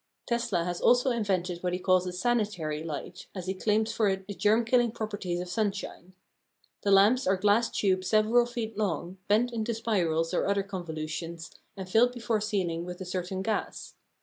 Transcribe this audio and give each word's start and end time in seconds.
Tesla 0.25 0.63
has 0.63 0.81
also 0.81 1.11
invented 1.11 1.61
what 1.61 1.73
he 1.73 1.77
calls 1.77 2.07
a 2.07 2.11
"sanitary" 2.11 2.83
light, 2.83 3.27
as 3.35 3.45
he 3.45 3.53
claims 3.53 3.91
for 3.91 4.07
it 4.09 4.25
the 4.25 4.33
germ 4.33 4.65
killing 4.65 4.91
properties 4.91 5.39
of 5.39 5.47
sunshine. 5.47 6.13
The 6.81 6.89
lamps 6.89 7.27
are 7.27 7.37
glass 7.37 7.69
tubes 7.69 8.07
several 8.07 8.47
feet 8.47 8.75
long, 8.75 9.19
bent 9.27 9.53
into 9.53 9.75
spirals 9.75 10.33
or 10.33 10.47
other 10.47 10.63
convolutions, 10.63 11.51
and 11.77 11.87
filled 11.87 12.13
before 12.13 12.41
sealing 12.41 12.83
with 12.83 12.99
a 12.99 13.05
certain 13.05 13.43
gas. 13.43 13.93